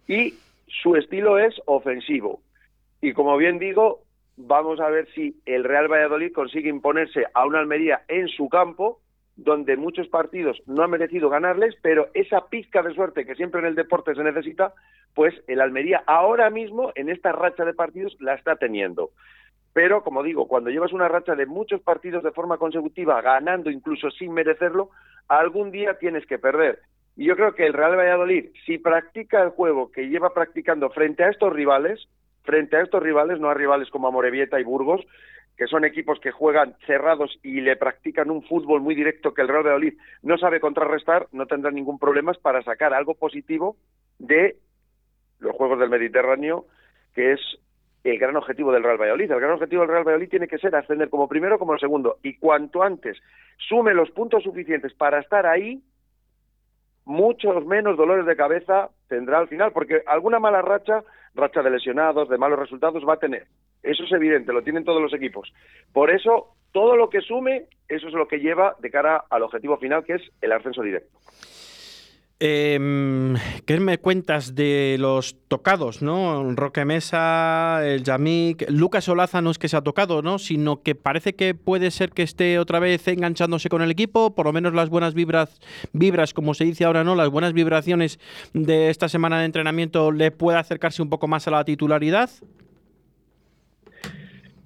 Y 0.08 0.36
su 0.68 0.96
estilo 0.96 1.40
es 1.40 1.60
ofensivo. 1.66 2.42
Y 3.02 3.14
como 3.14 3.36
bien 3.38 3.60
digo, 3.60 4.04
vamos 4.38 4.80
a 4.80 4.90
ver 4.90 5.08
si 5.14 5.36
el 5.46 5.64
Real 5.64 5.88
Valladolid 5.88 6.32
consigue 6.32 6.70
imponerse 6.70 7.26
a 7.34 7.46
una 7.46 7.60
Almería 7.60 8.04
en 8.08 8.28
su 8.28 8.48
campo 8.50 9.00
donde 9.36 9.78
muchos 9.78 10.08
partidos 10.08 10.62
no 10.68 10.84
han 10.84 10.92
merecido 10.92 11.30
ganarles, 11.30 11.76
pero 11.82 12.10
esa 12.14 12.48
pizca 12.48 12.84
de 12.84 12.94
suerte 12.94 13.26
que 13.26 13.36
siempre 13.36 13.62
en 13.62 13.68
el 13.68 13.76
deporte 13.76 14.14
se 14.14 14.24
necesita, 14.24 14.74
pues 15.14 15.34
el 15.48 15.62
Almería 15.62 16.04
ahora 16.08 16.50
mismo 16.50 16.92
en 16.96 17.10
esta 17.10 17.32
racha 17.32 17.66
de 17.66 17.74
partidos 17.74 18.16
la 18.20 18.36
está 18.36 18.56
teniendo. 18.56 19.12
Pero, 19.74 20.04
como 20.04 20.24
digo, 20.24 20.48
cuando 20.48 20.70
llevas 20.70 20.92
una 20.92 21.08
racha 21.08 21.36
de 21.36 21.46
muchos 21.46 21.82
partidos 21.82 22.24
de 22.24 22.32
forma 22.32 22.58
consecutiva, 22.58 23.22
ganando 23.22 23.70
incluso 23.70 24.12
sin 24.12 24.34
merecerlo, 24.34 24.90
algún 25.28 25.72
día 25.72 25.98
tienes 25.98 26.26
que 26.26 26.40
perder. 26.40 26.80
Y 27.16 27.26
yo 27.26 27.36
creo 27.36 27.56
que 27.56 27.66
el 27.66 27.74
Real 27.74 27.98
Valladolid, 27.98 28.50
si 28.66 28.78
practica 28.78 29.42
el 29.42 29.50
juego 29.50 29.92
que 29.92 30.10
lleva 30.10 30.34
practicando 30.34 30.90
frente 30.90 31.24
a 31.24 31.30
estos 31.30 31.54
rivales, 31.54 32.08
frente 32.44 32.78
a 32.78 32.82
estos 32.82 33.02
rivales, 33.02 33.40
no 33.40 33.50
a 33.50 33.54
rivales 33.54 33.90
como 33.90 34.08
Amorebieta 34.08 34.60
y 34.60 34.64
Burgos, 34.64 35.06
que 35.58 35.68
son 35.68 35.86
equipos 35.86 36.20
que 36.20 36.32
juegan 36.32 36.76
cerrados 36.88 37.38
y 37.44 37.62
le 37.62 37.76
practican 37.76 38.32
un 38.32 38.44
fútbol 38.44 38.82
muy 38.82 38.96
directo 38.96 39.34
que 39.34 39.42
el 39.42 39.48
Real 39.48 39.64
Valladolid 39.64 39.94
no 40.24 40.38
sabe 40.38 40.60
contrarrestar, 40.60 41.28
no 41.32 41.46
tendrá 41.46 41.72
ningún 41.72 42.00
problema 42.00 42.34
para 42.42 42.64
sacar 42.64 42.94
algo 42.94 43.14
positivo 43.14 43.76
de 44.18 44.58
los 45.42 45.56
Juegos 45.56 45.80
del 45.80 45.90
Mediterráneo, 45.90 46.66
que 47.14 47.34
es 47.34 47.42
el 48.04 48.18
gran 48.18 48.36
objetivo 48.36 48.72
del 48.72 48.84
Real 48.84 49.00
Valladolid. 49.00 49.32
El 49.32 49.40
gran 49.40 49.52
objetivo 49.52 49.82
del 49.82 49.92
Real 49.92 50.04
Valladolid 50.04 50.30
tiene 50.30 50.48
que 50.48 50.58
ser 50.58 50.76
ascender 50.76 51.10
como 51.10 51.28
primero 51.28 51.60
como 51.60 51.78
segundo. 51.78 52.18
Y 52.24 52.38
cuanto 52.38 52.82
antes 52.82 53.18
sume 53.58 53.94
los 53.94 54.10
puntos 54.12 54.44
suficientes 54.44 54.94
para 54.94 55.20
estar 55.20 55.46
ahí, 55.46 55.84
muchos 57.06 57.66
menos 57.66 57.98
dolores 57.98 58.26
de 58.26 58.36
cabeza 58.36 58.90
tendrá 59.08 59.40
al 59.40 59.48
final, 59.48 59.72
porque 59.72 60.02
alguna 60.08 60.40
mala 60.40 60.62
racha, 60.62 61.04
racha 61.36 61.62
de 61.62 61.70
lesionados, 61.70 62.30
de 62.30 62.38
malos 62.38 62.60
resultados 62.60 63.04
va 63.08 63.14
a 63.14 63.20
tener. 63.20 63.48
Eso 63.84 64.04
es 64.04 64.12
evidente, 64.12 64.54
lo 64.54 64.64
tienen 64.64 64.86
todos 64.86 65.02
los 65.02 65.14
equipos. 65.14 65.52
Por 65.92 66.12
eso, 66.12 66.56
todo 66.72 66.96
lo 66.96 67.10
que 67.10 67.22
sume, 67.22 67.66
eso 67.88 68.08
es 68.08 68.14
lo 68.14 68.28
que 68.28 68.40
lleva 68.40 68.76
de 68.80 68.92
cara 68.92 69.26
al 69.30 69.44
objetivo 69.44 69.78
final, 69.78 70.04
que 70.04 70.14
es 70.14 70.22
el 70.42 70.52
ascenso 70.52 70.82
directo. 70.82 71.18
Eh, 72.44 73.36
¿Qué 73.68 73.80
me 73.80 74.00
cuentas 74.00 74.56
de 74.56 74.96
los 74.98 75.36
tocados, 75.48 76.02
no? 76.02 76.56
Roque 76.56 76.86
Mesa, 76.86 77.88
el 77.88 78.04
Yamik, 78.04 78.68
Lucas 78.68 79.08
Olaza 79.10 79.44
no 79.44 79.52
es 79.52 79.60
que 79.60 79.70
se 79.70 79.78
ha 79.78 79.82
tocado, 79.82 80.24
¿no? 80.24 80.40
Sino 80.40 80.82
que 80.82 80.96
parece 80.96 81.36
que 81.36 81.54
puede 81.54 81.92
ser 81.92 82.10
que 82.10 82.24
esté 82.24 82.58
otra 82.58 82.80
vez 82.80 83.08
enganchándose 83.08 83.70
con 83.70 83.84
el 83.84 83.92
equipo, 83.92 84.34
por 84.34 84.48
lo 84.48 84.54
menos 84.54 84.74
las 84.74 84.90
buenas 84.90 85.14
vibras, 85.14 85.60
vibras, 85.94 86.34
como 86.34 86.56
se 86.56 86.64
dice 86.64 86.84
ahora, 86.84 87.04
¿no? 87.04 87.14
Las 87.14 87.30
buenas 87.30 87.54
vibraciones 87.54 88.20
de 88.54 88.90
esta 88.90 89.08
semana 89.08 89.38
de 89.38 89.46
entrenamiento 89.46 90.12
le 90.12 90.32
puede 90.32 90.58
acercarse 90.58 91.04
un 91.04 91.12
poco 91.12 91.28
más 91.28 91.48
a 91.48 91.52
la 91.52 91.64
titularidad. 91.64 92.32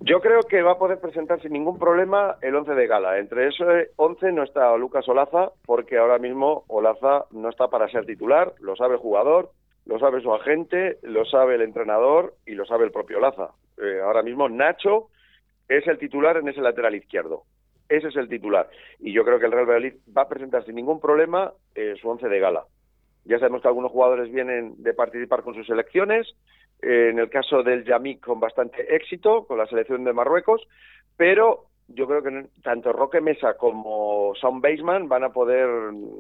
Yo 0.08 0.22
creo 0.22 0.44
que 0.44 0.62
va 0.62 0.74
a 0.74 0.78
poder 0.78 1.00
presentar 1.00 1.42
sin 1.42 1.54
ningún 1.54 1.80
problema 1.80 2.36
el 2.44 2.56
11 2.56 2.76
de 2.76 2.86
gala. 2.86 3.18
Entre 3.18 3.48
ese 3.48 3.90
11 3.96 4.34
no 4.34 4.44
está 4.44 4.78
Lucas 4.78 5.10
Olaza, 5.10 5.50
porque 5.66 5.98
ahora 5.98 6.20
mismo 6.20 6.64
Olaza 6.68 7.26
no 7.32 7.50
está 7.50 7.70
para 7.70 7.90
ser 7.90 8.06
titular, 8.06 8.54
lo 8.60 8.76
sabe 8.76 8.94
el 8.94 9.00
jugador, 9.00 9.50
lo 9.88 9.98
sabe 9.98 10.22
su 10.22 10.32
agente, 10.32 11.00
lo 11.02 11.26
sabe 11.26 11.56
el 11.56 11.64
entrenador 11.64 12.36
y 12.46 12.52
lo 12.52 12.68
sabe 12.68 12.86
el 12.86 12.92
propio 12.92 13.18
Olaza. 13.18 13.50
Eh, 13.82 14.00
ahora 14.04 14.22
mismo 14.22 14.48
Nacho 14.48 15.08
es 15.68 15.88
el 15.88 15.98
titular 15.98 16.38
en 16.38 16.50
ese 16.50 16.62
lateral 16.62 16.94
izquierdo. 16.94 17.42
Ese 17.90 18.10
es 18.10 18.16
el 18.16 18.30
titular. 18.30 18.70
Y 19.00 19.12
yo 19.12 19.26
creo 19.26 19.40
que 19.40 19.48
el 19.48 19.54
Real 19.54 19.66
Valladolid 19.66 19.96
va 20.16 20.22
a 20.22 20.30
presentar 20.30 20.64
sin 20.66 20.76
ningún 20.76 21.00
problema 21.00 21.52
eh, 21.74 21.96
su 22.00 22.08
11 22.08 22.30
de 22.30 22.40
gala. 22.40 22.66
Ya 23.24 23.40
sabemos 23.40 23.64
que 23.64 23.70
algunos 23.70 23.92
jugadores 23.92 24.32
vienen 24.32 24.76
de 24.84 24.94
participar 24.94 25.42
con 25.42 25.56
sus 25.56 25.66
selecciones, 25.66 26.36
en 26.86 27.18
el 27.18 27.30
caso 27.30 27.64
del 27.64 27.84
Yamik 27.84 28.24
con 28.24 28.40
bastante 28.40 28.96
éxito, 28.96 29.46
con 29.46 29.58
la 29.58 29.66
selección 29.66 30.04
de 30.04 30.14
Marruecos, 30.14 30.62
pero 31.18 31.66
yo 31.88 32.08
creo 32.08 32.22
que 32.22 32.46
tanto 32.64 32.94
Roque 32.94 33.22
Mesa 33.22 33.58
como 33.58 34.34
Son 34.36 34.62
Baseman 34.62 35.08
van 35.08 35.24
a 35.24 35.30
poder 35.30 35.68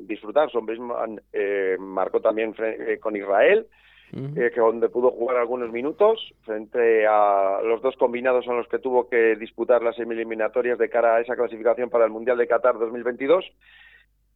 disfrutar. 0.01 0.49
Son 0.51 0.65
Baseman 0.65 1.21
eh, 1.33 1.75
marcó 1.79 2.19
también 2.19 2.55
eh, 2.59 2.97
con 2.99 3.15
Israel, 3.15 3.67
que 4.11 4.59
donde 4.61 4.87
pudo 4.87 5.11
jugar 5.11 5.35
algunos 5.35 5.71
minutos 5.71 6.33
frente 6.43 7.05
a 7.05 7.59
los 7.63 7.81
dos 7.81 7.97
combinados 7.97 8.45
son 8.45 8.55
los 8.55 8.67
que 8.69 8.79
tuvo 8.79 9.09
que 9.09 9.35
disputar 9.35 9.83
las 9.83 9.99
eliminatorias 9.99 10.77
de 10.77 10.89
cara 10.89 11.15
a 11.15 11.21
esa 11.21 11.35
clasificación 11.35 11.89
para 11.89 12.05
el 12.05 12.11
Mundial 12.11 12.37
de 12.37 12.47
Qatar 12.47 12.79
2022 12.79 13.43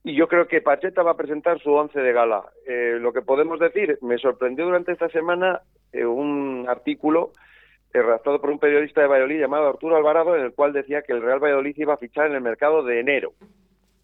y 0.03 0.15
yo 0.15 0.27
creo 0.27 0.47
que 0.47 0.61
Pacheta 0.61 1.03
va 1.03 1.11
a 1.11 1.17
presentar 1.17 1.59
su 1.59 1.71
once 1.71 1.99
de 1.99 2.13
gala. 2.13 2.43
Eh, 2.65 2.97
lo 2.99 3.11
que 3.11 3.21
podemos 3.21 3.59
decir, 3.59 3.97
me 4.01 4.17
sorprendió 4.17 4.65
durante 4.65 4.93
esta 4.93 5.09
semana 5.09 5.61
eh, 5.91 6.05
un 6.05 6.65
artículo 6.69 7.31
eh, 7.93 8.01
redactado 8.01 8.39
por 8.39 8.49
un 8.49 8.59
periodista 8.59 9.01
de 9.01 9.07
Valladolid 9.07 9.39
llamado 9.39 9.67
Arturo 9.67 9.97
Alvarado, 9.97 10.35
en 10.35 10.43
el 10.43 10.53
cual 10.53 10.73
decía 10.73 11.01
que 11.01 11.13
el 11.13 11.21
Real 11.21 11.43
Valladolid 11.43 11.75
iba 11.77 11.95
a 11.95 11.97
fichar 11.97 12.27
en 12.27 12.35
el 12.35 12.41
mercado 12.41 12.83
de 12.83 12.99
enero 12.99 13.33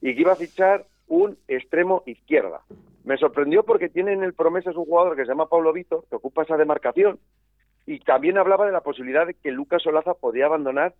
y 0.02 0.14
que 0.14 0.22
iba 0.22 0.34
a 0.34 0.38
fichar 0.38 0.86
un 1.08 1.38
extremo 1.48 2.04
izquierda. 2.06 2.62
Me 3.04 3.18
sorprendió 3.18 3.64
porque 3.64 3.88
tiene 3.88 4.14
en 4.14 4.24
el 4.24 4.34
promesas 4.34 4.75
un 4.75 4.86
jugador 4.86 5.16
que 5.16 5.22
se 5.22 5.30
llama 5.30 5.48
Pablo 5.48 5.72
Víctor, 5.72 6.06
que 6.10 6.16
ocupa 6.16 6.44
esa 6.44 6.58
demarcación, 6.58 7.20
y 7.86 8.00
también 8.00 8.38
hablaba 8.38 8.66
de 8.66 8.72
la 8.72 8.82
posibilidad 8.82 9.28
de 9.28 9.36
que 9.36 9.52
Lucas 9.52 9.84
Solaza 9.84 10.16
podía 10.16 10.48
abandonar 10.48 10.96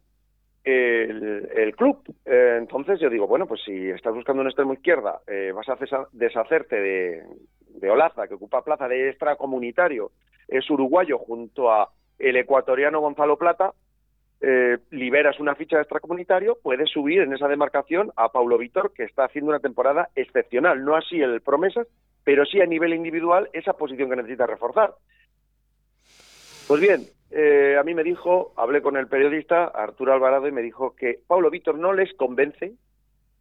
el, 0.66 1.76
club. 1.76 2.00
Eh, 2.26 2.56
entonces 2.58 3.00
yo 3.00 3.10
digo, 3.10 3.28
bueno, 3.28 3.48
pues 3.48 3.62
si 3.64 3.90
estás 3.90 4.14
buscando 4.14 4.42
un 4.42 4.48
extremo 4.48 4.74
izquierda, 4.74 5.20
eh, 5.28 5.52
vas 5.54 5.68
a 5.70 5.78
deshacerte 6.12 6.76
de, 6.76 7.24
de 7.70 7.90
Olaza, 7.90 8.28
que 8.28 8.34
ocupa 8.34 8.64
plaza 8.64 8.88
de 8.88 9.10
extracomunitario, 9.10 10.12
es 10.48 10.70
uruguayo 10.70 11.18
junto 11.18 11.72
a 11.72 11.90
el 12.18 12.38
ecuatoriano 12.38 13.02
Gonzalo 13.02 13.38
Plata, 13.38 13.74
eh, 14.42 14.78
liberas 14.92 15.40
una 15.40 15.56
ficha 15.56 15.78
de 15.78 15.84
extracomunitario, 15.84 16.58
puedes 16.62 16.90
subir 16.90 17.22
en 17.22 17.34
esa 17.34 17.48
demarcación 17.48 18.12
a 18.16 18.30
Paulo 18.30 18.58
Víctor, 18.58 18.92
que 18.94 19.04
está 19.04 19.26
haciendo 19.26 19.50
una 19.50 19.60
temporada 19.60 20.10
excepcional. 20.16 20.84
No 20.84 20.96
así 20.96 21.22
el 21.22 21.42
promesas, 21.42 21.88
pero 22.24 22.46
sí 22.46 22.62
a 22.62 22.66
nivel 22.66 22.94
individual 22.94 23.50
esa 23.54 23.74
posición 23.74 24.10
que 24.10 24.18
necesita 24.18 24.46
reforzar. 24.46 24.94
Pues 26.68 26.82
bien, 26.82 27.02
eh, 27.38 27.76
a 27.78 27.84
mí 27.84 27.94
me 27.94 28.06
dijo, 28.06 28.54
hablé 28.56 28.82
con 28.82 28.96
el 28.96 29.10
periodista 29.10 29.66
Arturo 29.66 30.14
Alvarado 30.14 30.48
y 30.48 30.54
me 30.54 30.62
dijo 30.62 30.96
que 30.96 31.20
Paulo 31.28 31.50
Víctor 31.50 31.78
no 31.78 31.92
les 31.92 32.14
convence 32.14 32.72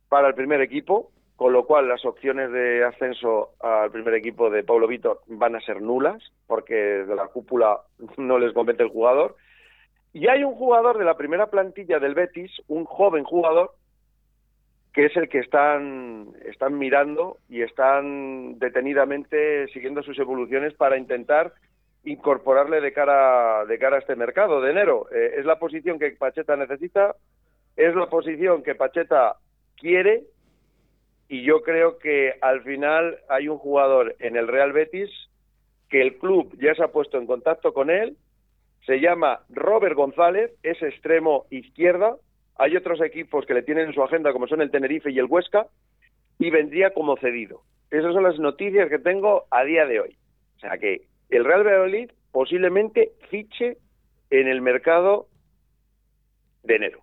para 0.08 0.26
el 0.26 0.34
primer 0.34 0.60
equipo, 0.60 1.12
con 1.36 1.52
lo 1.52 1.64
cual 1.64 1.88
las 1.88 2.04
opciones 2.04 2.50
de 2.50 2.84
ascenso 2.84 3.50
al 3.60 3.92
primer 3.92 4.14
equipo 4.14 4.50
de 4.50 4.64
Paulo 4.64 4.88
Víctor 4.88 5.20
van 5.28 5.54
a 5.54 5.60
ser 5.60 5.80
nulas, 5.80 6.20
porque 6.48 6.74
de 6.74 7.14
la 7.14 7.28
cúpula 7.28 7.82
no 8.16 8.36
les 8.40 8.52
convence 8.52 8.82
el 8.82 8.88
jugador. 8.88 9.36
Y 10.12 10.26
hay 10.26 10.42
un 10.42 10.56
jugador 10.56 10.98
de 10.98 11.04
la 11.04 11.16
primera 11.16 11.46
plantilla 11.46 12.00
del 12.00 12.14
Betis, 12.14 12.50
un 12.66 12.86
joven 12.86 13.22
jugador, 13.22 13.74
que 14.92 15.06
es 15.06 15.16
el 15.16 15.28
que 15.28 15.38
están, 15.38 16.32
están 16.46 16.78
mirando 16.78 17.38
y 17.48 17.62
están 17.62 18.58
detenidamente 18.58 19.68
siguiendo 19.68 20.02
sus 20.02 20.18
evoluciones 20.18 20.74
para 20.74 20.98
intentar 20.98 21.52
incorporarle 22.04 22.80
de 22.80 22.92
cara 22.92 23.64
de 23.64 23.78
cara 23.78 23.96
a 23.96 23.98
este 24.00 24.16
mercado 24.16 24.60
de 24.60 24.70
enero. 24.70 25.06
Eh, 25.12 25.36
es 25.38 25.44
la 25.44 25.58
posición 25.58 25.98
que 25.98 26.10
Pacheta 26.12 26.56
necesita, 26.56 27.16
es 27.76 27.94
la 27.94 28.06
posición 28.08 28.62
que 28.62 28.74
Pacheta 28.74 29.36
quiere 29.76 30.24
y 31.28 31.42
yo 31.42 31.62
creo 31.62 31.98
que 31.98 32.34
al 32.40 32.62
final 32.62 33.18
hay 33.28 33.48
un 33.48 33.58
jugador 33.58 34.14
en 34.18 34.36
el 34.36 34.48
Real 34.48 34.72
Betis 34.72 35.10
que 35.88 36.02
el 36.02 36.18
club 36.18 36.54
ya 36.60 36.74
se 36.74 36.82
ha 36.82 36.88
puesto 36.88 37.18
en 37.18 37.26
contacto 37.26 37.72
con 37.72 37.90
él, 37.90 38.16
se 38.86 39.00
llama 39.00 39.40
Robert 39.48 39.94
González, 39.94 40.52
es 40.62 40.80
extremo 40.82 41.46
izquierda, 41.50 42.16
hay 42.56 42.76
otros 42.76 43.00
equipos 43.00 43.46
que 43.46 43.54
le 43.54 43.62
tienen 43.62 43.88
en 43.88 43.94
su 43.94 44.02
agenda 44.02 44.32
como 44.32 44.46
son 44.46 44.60
el 44.60 44.70
Tenerife 44.70 45.10
y 45.10 45.18
el 45.18 45.26
Huesca 45.26 45.66
y 46.38 46.50
vendría 46.50 46.92
como 46.92 47.16
cedido. 47.16 47.62
Esas 47.90 48.12
son 48.12 48.24
las 48.24 48.38
noticias 48.38 48.88
que 48.88 48.98
tengo 48.98 49.44
a 49.50 49.64
día 49.64 49.86
de 49.86 50.00
hoy. 50.00 50.16
O 50.56 50.60
sea 50.60 50.78
que 50.78 51.02
el 51.36 51.44
Real 51.44 51.64
Valladolid 51.64 52.10
posiblemente 52.32 53.12
fiche 53.30 53.78
en 54.30 54.48
el 54.48 54.60
mercado 54.60 55.28
de 56.62 56.76
enero. 56.76 57.00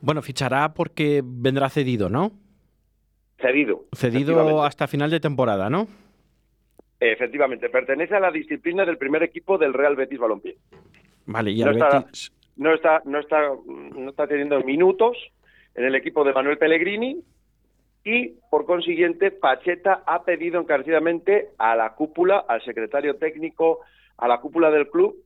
Bueno, 0.00 0.22
fichará 0.22 0.72
porque 0.74 1.22
vendrá 1.24 1.68
cedido, 1.68 2.08
¿no? 2.08 2.32
Cedido. 3.40 3.84
Cedido 3.92 4.62
hasta 4.64 4.86
final 4.86 5.10
de 5.10 5.20
temporada, 5.20 5.68
¿no? 5.68 5.88
Efectivamente, 7.00 7.68
pertenece 7.68 8.14
a 8.14 8.20
la 8.20 8.30
disciplina 8.30 8.84
del 8.86 8.96
primer 8.96 9.22
equipo 9.22 9.58
del 9.58 9.74
Real 9.74 9.96
Betis 9.96 10.18
Balompié. 10.18 10.56
Vale, 11.26 11.50
y 11.50 11.62
No 11.62 11.70
está- 11.72 12.06
Betis- 12.06 12.32
No 12.56 12.72
está, 12.74 13.02
no 13.04 13.18
está, 13.20 13.50
no 13.66 14.08
está 14.08 14.26
teniendo 14.26 14.58
minutos 14.62 15.14
en 15.74 15.84
el 15.84 15.94
equipo 15.94 16.24
de 16.24 16.32
Manuel 16.32 16.56
Pellegrini 16.56 17.22
y, 18.06 18.38
por 18.50 18.66
consiguiente, 18.66 19.32
Pacheta 19.32 20.04
ha 20.06 20.22
pedido 20.22 20.60
encarecidamente 20.60 21.48
a 21.58 21.74
la 21.74 21.96
cúpula, 21.96 22.44
al 22.46 22.62
secretario 22.64 23.16
técnico, 23.16 23.80
a 24.16 24.28
la 24.28 24.40
cúpula 24.40 24.70
del 24.70 24.88
club, 24.88 25.16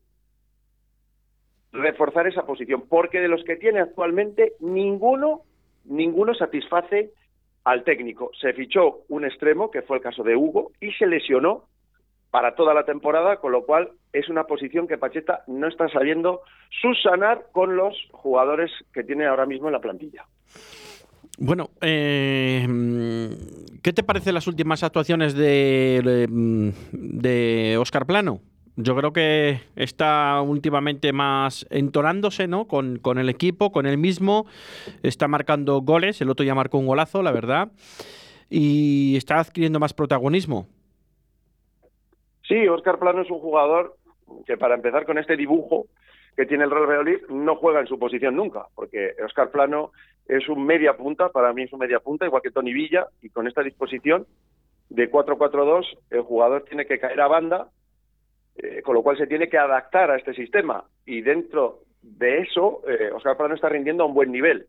reforzar 1.72 2.26
esa 2.26 2.46
posición, 2.46 2.88
porque 2.88 3.20
de 3.20 3.28
los 3.28 3.44
que 3.44 3.56
tiene 3.56 3.80
actualmente, 3.80 4.54
ninguno, 4.60 5.42
ninguno 5.84 6.34
satisface 6.34 7.10
al 7.64 7.84
técnico. 7.84 8.30
Se 8.40 8.54
fichó 8.54 9.00
un 9.10 9.26
extremo, 9.26 9.70
que 9.70 9.82
fue 9.82 9.98
el 9.98 10.02
caso 10.02 10.22
de 10.22 10.34
Hugo, 10.34 10.72
y 10.80 10.90
se 10.92 11.06
lesionó 11.06 11.64
para 12.30 12.54
toda 12.54 12.72
la 12.72 12.86
temporada, 12.86 13.36
con 13.36 13.52
lo 13.52 13.66
cual 13.66 13.90
es 14.14 14.30
una 14.30 14.44
posición 14.44 14.88
que 14.88 14.96
Pacheta 14.96 15.44
no 15.48 15.68
está 15.68 15.86
sabiendo 15.90 16.40
subsanar 16.80 17.48
con 17.52 17.76
los 17.76 17.94
jugadores 18.12 18.70
que 18.94 19.04
tiene 19.04 19.26
ahora 19.26 19.44
mismo 19.44 19.66
en 19.66 19.74
la 19.74 19.80
plantilla. 19.80 20.24
Bueno, 21.42 21.70
eh, 21.80 22.66
¿qué 23.82 23.94
te 23.94 24.02
parecen 24.02 24.34
las 24.34 24.46
últimas 24.46 24.82
actuaciones 24.82 25.34
de, 25.34 26.02
de, 26.04 26.74
de 26.92 27.78
Oscar 27.78 28.04
Plano? 28.04 28.40
Yo 28.76 28.94
creo 28.94 29.14
que 29.14 29.60
está 29.74 30.42
últimamente 30.42 31.14
más 31.14 31.66
entonándose 31.70 32.46
¿no? 32.46 32.66
con, 32.66 32.98
con 32.98 33.18
el 33.18 33.30
equipo, 33.30 33.72
con 33.72 33.86
él 33.86 33.96
mismo. 33.96 34.44
Está 35.02 35.28
marcando 35.28 35.80
goles. 35.80 36.20
El 36.20 36.28
otro 36.28 36.44
ya 36.44 36.54
marcó 36.54 36.76
un 36.76 36.86
golazo, 36.86 37.22
la 37.22 37.32
verdad. 37.32 37.72
Y 38.50 39.16
está 39.16 39.40
adquiriendo 39.40 39.80
más 39.80 39.94
protagonismo. 39.94 40.66
Sí, 42.46 42.68
Óscar 42.68 42.98
Plano 42.98 43.22
es 43.22 43.30
un 43.30 43.38
jugador 43.38 43.96
que 44.46 44.58
para 44.58 44.74
empezar 44.74 45.06
con 45.06 45.16
este 45.16 45.38
dibujo 45.38 45.86
que 46.40 46.46
tiene 46.46 46.64
el 46.64 46.70
Real 46.70 46.86
Valladolid 46.86 47.26
no 47.28 47.54
juega 47.56 47.80
en 47.80 47.86
su 47.86 47.98
posición 47.98 48.34
nunca, 48.34 48.64
porque 48.74 49.14
Óscar 49.22 49.50
Plano 49.50 49.92
es 50.26 50.48
un 50.48 50.64
media 50.64 50.96
punta, 50.96 51.28
para 51.28 51.52
mí 51.52 51.64
es 51.64 51.72
un 51.74 51.80
media 51.80 52.00
punta, 52.00 52.24
igual 52.24 52.40
que 52.40 52.50
Tony 52.50 52.72
Villa, 52.72 53.08
y 53.20 53.28
con 53.28 53.46
esta 53.46 53.62
disposición 53.62 54.26
de 54.88 55.10
4-4-2 55.10 55.98
el 56.08 56.22
jugador 56.22 56.64
tiene 56.64 56.86
que 56.86 56.98
caer 56.98 57.20
a 57.20 57.28
banda, 57.28 57.68
eh, 58.56 58.80
con 58.80 58.94
lo 58.94 59.02
cual 59.02 59.18
se 59.18 59.26
tiene 59.26 59.50
que 59.50 59.58
adaptar 59.58 60.10
a 60.10 60.16
este 60.16 60.32
sistema, 60.32 60.82
y 61.04 61.20
dentro 61.20 61.80
de 62.00 62.38
eso 62.38 62.80
eh, 62.88 63.10
Óscar 63.12 63.36
Plano 63.36 63.54
está 63.54 63.68
rindiendo 63.68 64.04
a 64.04 64.06
un 64.06 64.14
buen 64.14 64.32
nivel. 64.32 64.66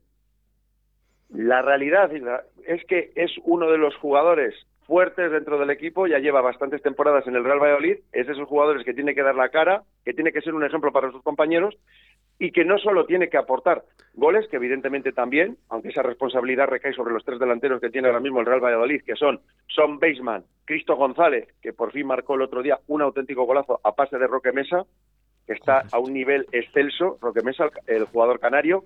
La 1.29 1.61
realidad 1.61 2.11
es 2.67 2.83
que 2.83 3.13
es 3.15 3.31
uno 3.45 3.71
de 3.71 3.77
los 3.77 3.95
jugadores 3.95 4.53
fuertes 4.91 5.31
dentro 5.31 5.57
del 5.57 5.69
equipo, 5.69 6.05
ya 6.05 6.19
lleva 6.19 6.41
bastantes 6.41 6.81
temporadas 6.81 7.25
en 7.25 7.33
el 7.37 7.45
Real 7.45 7.61
Valladolid, 7.61 7.99
es 8.11 8.27
de 8.27 8.33
esos 8.33 8.45
jugadores 8.45 8.83
que 8.83 8.93
tiene 8.93 9.15
que 9.15 9.23
dar 9.23 9.35
la 9.35 9.47
cara, 9.47 9.83
que 10.03 10.13
tiene 10.13 10.33
que 10.33 10.41
ser 10.41 10.53
un 10.53 10.65
ejemplo 10.65 10.91
para 10.91 11.09
sus 11.11 11.23
compañeros 11.23 11.77
y 12.37 12.51
que 12.51 12.65
no 12.65 12.77
solo 12.77 13.05
tiene 13.05 13.29
que 13.29 13.37
aportar 13.37 13.85
goles, 14.15 14.49
que 14.49 14.57
evidentemente 14.57 15.13
también, 15.13 15.55
aunque 15.69 15.87
esa 15.87 16.03
responsabilidad 16.03 16.67
recae 16.67 16.91
sobre 16.91 17.13
los 17.13 17.23
tres 17.23 17.39
delanteros 17.39 17.79
que 17.79 17.89
tiene 17.89 18.09
ahora 18.09 18.19
mismo 18.19 18.41
el 18.41 18.45
Real 18.45 18.59
Valladolid, 18.59 19.01
que 19.05 19.15
son 19.15 19.39
Son 19.67 19.97
Baseman, 19.97 20.43
Cristo 20.65 20.97
González, 20.97 21.47
que 21.61 21.71
por 21.71 21.93
fin 21.93 22.07
marcó 22.07 22.35
el 22.35 22.41
otro 22.41 22.61
día 22.61 22.77
un 22.87 23.01
auténtico 23.01 23.45
golazo 23.45 23.79
a 23.85 23.95
pase 23.95 24.17
de 24.17 24.27
Roque 24.27 24.51
Mesa, 24.51 24.83
que 25.47 25.53
está 25.53 25.85
a 25.89 25.99
un 25.99 26.11
nivel 26.11 26.47
excelso, 26.51 27.17
Roque 27.21 27.43
Mesa, 27.43 27.69
el 27.87 28.07
jugador 28.07 28.41
canario, 28.41 28.83